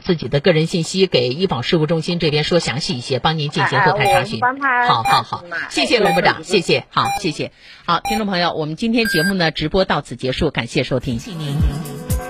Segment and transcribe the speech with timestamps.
[0.00, 4.40] 把自己的个人信息给医保事务中心这边说详细一些，帮您进行后台查询。
[4.40, 7.52] 好好好，谢谢罗部长，谢谢，好，谢谢。
[7.84, 11.18] 好，听众朋友，我们今天节目呢直播到此结束，感谢收听。
[11.18, 11.54] 谢谢您。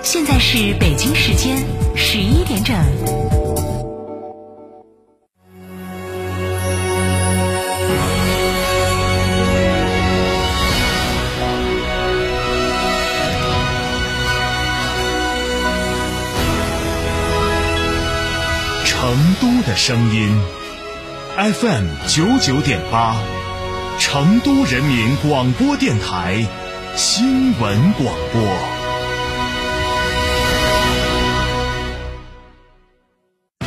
[0.03, 1.55] 现在是北京时间
[1.95, 3.40] 十一点整。
[19.91, 20.39] 声音
[21.35, 23.13] ，FM 九九点八，
[23.99, 26.47] 成都人民广播电台
[26.95, 28.41] 新闻广播。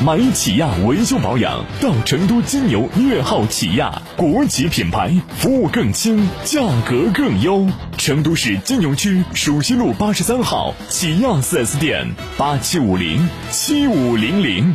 [0.02, 7.68] 买起亚维修保养，到成都金牛粤号起亚，国际品牌，服务更轻，价格更优。
[7.98, 14.74] 成都市金牛区蜀西路八十三号起亚四 S 店，八七五零七五零零。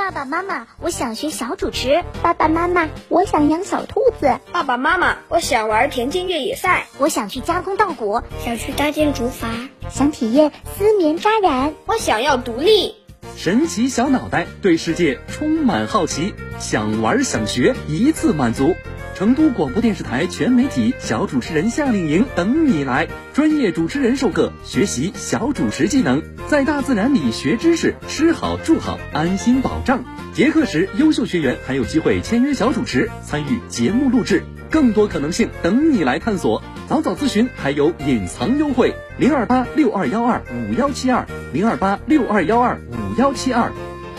[0.00, 2.02] 爸爸妈妈，我想学小主持。
[2.22, 4.40] 爸爸妈妈，我想养小兔子。
[4.50, 6.86] 爸爸妈妈，我想玩田径越野赛。
[6.96, 11.74] 我想去加工稻谷，想去搭建竹筏，想体验丝棉扎染。
[11.84, 12.94] 我想要独立。
[13.36, 18.74] 神奇小脑袋对世界充满好奇，想玩想学，一次满足。
[19.20, 30.02] 成都广播电视台全媒体小主持人夏令营等你来，专业主持人授课，学习小主持技能，在大自然里学知识，吃好住好，安心保障。
[30.32, 36.62] 结课时，优秀学员还有机会签约小主持，参与节目录制，更多可能性等你来探索。
[36.88, 43.70] 早早咨询，还有隐藏优惠，零二八六二幺二五幺七二，零二八六二幺二五幺七二，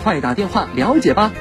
[0.04, 1.32] 快打电话了解吧。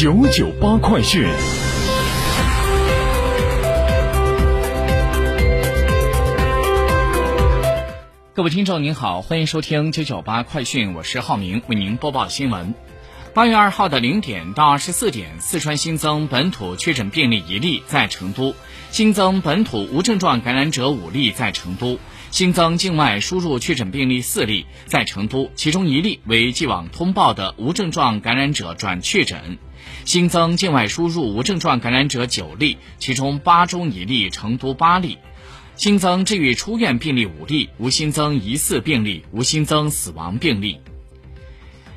[0.00, 1.26] 九九八快讯，
[8.32, 12.76] 各位听众您好，欢迎收听九九八快讯，我是浩明，为您播报新闻。
[13.34, 18.54] 八月二号的零点到二十四点，四川新增本土确诊病例一例，在成都；
[18.92, 21.98] 新增本土无症状感染者五例，在成都；
[22.30, 29.58] 新增境外输入确诊病例四例，在成都，其中一例为既往通报的无症状感染者转确诊。
[30.04, 35.16] 新增境外输入无症状感染者九例，其中巴中一例，成都八例；
[35.76, 40.78] 新增治愈出院病例五例，无新增疑似病例，无新增死亡病例。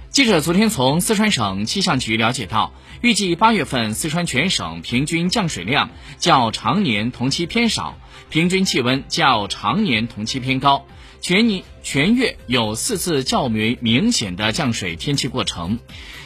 [0.09, 5.89] 记者昨天从四川省气象局了解到，预计八月份四川全省平均降水量
[6.19, 7.97] 较常年同期偏少，
[8.29, 10.85] 平均气温较常年同期偏高，
[11.19, 15.79] 全年全月有四次较为明显的降水天气过程。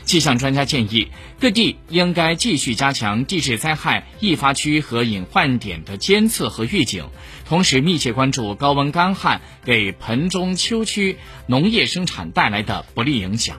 [0.04, 1.08] 气象专家建议，
[1.40, 7.06] 各地应该继续加强地质灾害易发区和隐患点的监测和预警，
[7.46, 13.58] 同时密切关注高温干旱给盆中秋区农业生产带来的不利影响。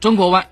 [0.00, 0.48] 中国外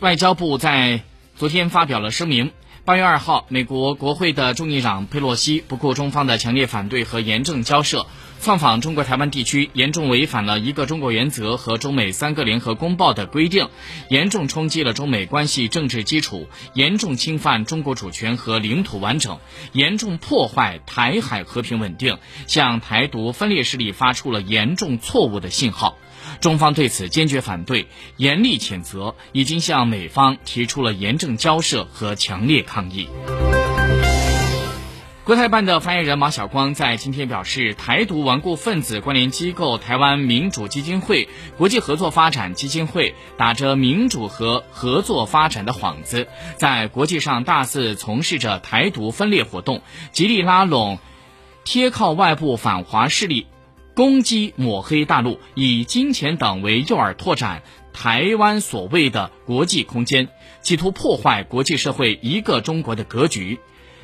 [0.00, 1.02] 外交部在
[1.36, 2.50] 昨天发表了声明。
[2.86, 8.06] 八月二号，美国国会的众议长佩洛西不顾中方的强烈反对和严正交涉，
[8.40, 13.68] 窜访中国台湾地区，严重违反了一个中国原则和中美三个联合公报的规定，
[14.08, 19.38] 严重冲击了中美关系政治基础，严重侵犯中国主权和领土完整，
[19.72, 22.16] 严重破坏台海和平稳定，
[22.46, 25.98] 向台独分裂势力发出了严重错误的信号。
[26.40, 27.86] 中方对此坚决反对，
[28.16, 33.08] 严厉谴责，已经向美方提出了严正交涉和强烈抗议。
[35.22, 46.26] 国台办的发言人马晓光在今天表示，台独顽固分子关联机构台湾民主基金会、国际合作发展基金会，打着民主和合作发展的幌子，
[46.56, 50.98] 在国际上大肆从事着台独分裂活动，极力拉拢、
[51.64, 53.46] 贴靠外部反华势力。
[53.94, 60.28] 攻击抹黑大陆，以金钱等为诱饵，拓展台湾所谓的国际空间，
[60.62, 63.58] 企图破坏国际社会一个中国的格局。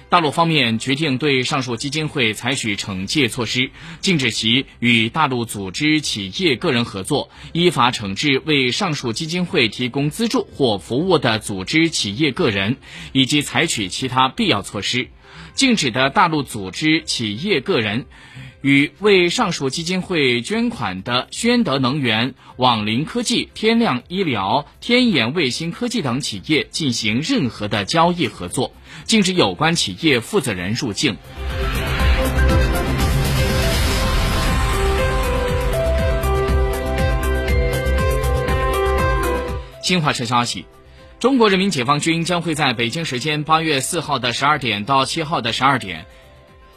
[0.08, 12.76] 大陆方面决定对上述基金会采取惩戒措施，禁止其与大陆组织、企业、个人合作，依法惩治为上述基金会提供资助或服务的组织、企业、个人，
[13.12, 15.08] 以及采取其他必要措施。
[15.54, 18.06] 禁止的大陆组织、企业、个人。
[18.62, 28.72] 与为上述基金会捐款的宣德能源、网林科技、天亮医疗、天眼卫星科技等企业进行任何的交易合作，
[29.04, 31.16] 禁止有关企业负责人入境。
[39.80, 40.66] 新华社消息，
[41.18, 46.04] 中国人民解放军将会在北京时间八月四号的十二点到七号的十二点。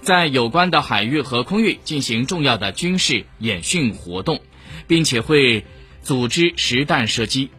[0.01, 4.39] 在有关的海域和空域进行重要的军事演训活动，
[4.87, 5.65] 并且会
[6.01, 7.49] 组织实弹射击。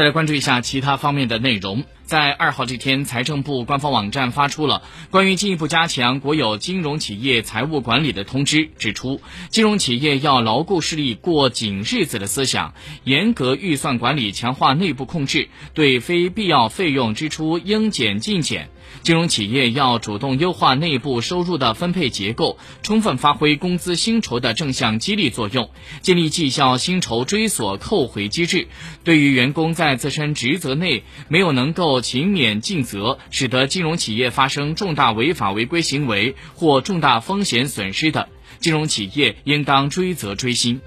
[0.00, 1.84] 再来关注一下其他方面的内容。
[2.04, 4.80] 在二号这天，财政部官方网站发出了
[5.10, 9.20] 关于进一步加强国有金融企业财务管理的通知，指出，
[9.50, 12.72] 金融企业要牢固树立过紧日子的思想，
[13.04, 18.70] 严格预算管理，强化内部控制，对非必要费用支出应减尽减。
[19.02, 25.70] 金融企业要主动优化内部收入的分配结构，充分发挥工资薪酬的正向激励作用，
[26.02, 28.68] 建立绩效薪酬追索扣回机制。
[29.02, 40.80] 对于员工在自身职责内没有能够勤勉尽责，使得金融企业发生重大违法违规行为或重大风险损失的，金融企业应当追责追薪。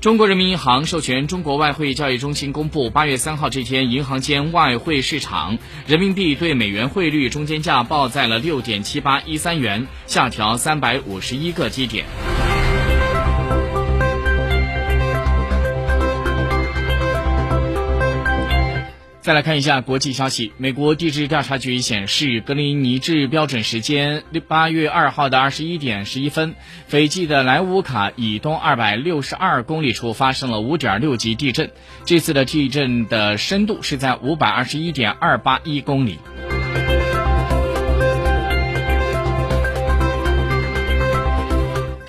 [0.00, 12.06] 中国人民银行授权中国外汇交易中心公布，八月三号这天，银行间外汇市场人民币对美元汇率中间价报在了六点七八一三元，下调三百五十一个基点。
[19.22, 26.54] 再来看一下国际消息，美国地质调查局显示，格林尼治标准时间八月二号的二十一点十一分，
[26.88, 31.70] 斐济的莱乌卡以东二百六十二公里处发生了五点六级地震，
[32.06, 36.18] 这次的地震的深度是在五百二十一点二八一公里。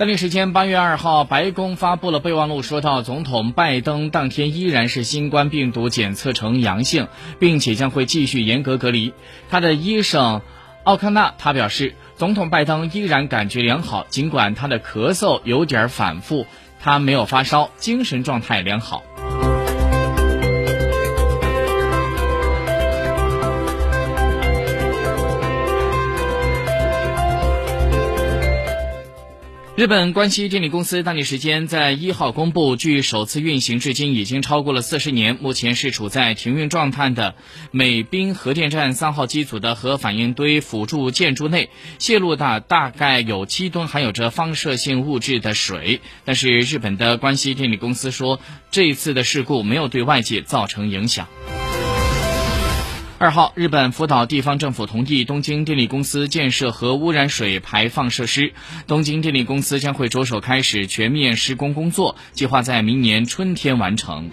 [0.02, 7.06] 当地时间八月二号，白宫发布了备忘录，说到总统拜登当天依然是新冠病毒检测呈阳性，
[7.38, 9.14] 并且将会继续严格隔离。
[9.48, 10.42] 他的医生
[10.82, 16.48] 奥康纳他表示，总统拜登依然感觉良好，尽管他的咳嗽有点反复，
[16.80, 19.04] 他没有发烧，精神状态良好。
[29.74, 37.34] 日本关西电力公司当地时间在一号公布，距首次运行至今已经超过了四十年，目前是处在停运状态的
[37.70, 48.40] 美滨核电站三号机组的核反应堆辅助建筑内泄露的大概有七吨含有着放射性物质的水，但是日本的关西电力公司说，
[48.70, 51.28] 这一次的事故没有对外界造成影响。
[53.22, 58.52] 二号，日本福岛地方政府同意东京电力公司建设核污染水排放设施，
[58.88, 64.28] 东京电力公司将会着手开始全面施工工作，计划在明年春天完成。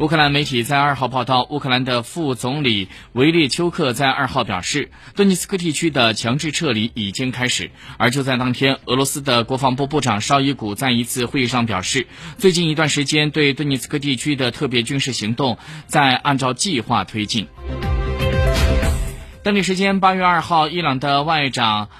[0.00, 7.70] 乌克兰媒体在二号报道，乌克兰的副总理维列丘克在二号表示，顿涅茨克地区的强制撤离已经开始。
[7.98, 12.06] 而就在当天，俄罗斯的国防部部长绍伊古在一次会议上表示，
[12.38, 17.46] 最近一段时间对顿涅茨克地区的特别军事行动在按照计划推进。
[19.44, 21.90] 当地时间八月二号，伊朗的外长。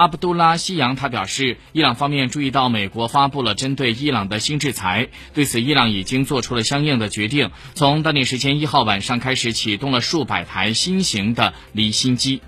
[0.00, 12.40] 阿卜杜拉西扬他表示，伊朗方面注意到美国发布了针对伊朗的新制裁，对此伊朗已经做出了相应的决定，从当地时间一号晚上开始启动了数百台新型的离心机。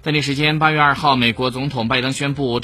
[0.00, 2.54] 当地时间八月二号，美国总统拜登宣布。